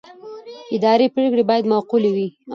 اداري 0.75 1.07
پرېکړې 1.15 1.43
باید 1.49 1.69
معقولې 1.71 2.11
وي. 2.15 2.27